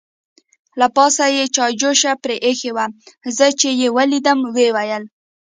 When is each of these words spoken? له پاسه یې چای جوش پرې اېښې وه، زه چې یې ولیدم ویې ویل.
له 0.79 0.87
پاسه 0.95 1.25
یې 1.35 1.43
چای 1.55 1.71
جوش 1.81 2.01
پرې 2.23 2.35
اېښې 2.45 2.71
وه، 2.75 2.85
زه 3.37 3.47
چې 3.59 3.69
یې 3.81 3.87
ولیدم 3.97 4.39
ویې 4.55 4.69
ویل. 4.75 5.03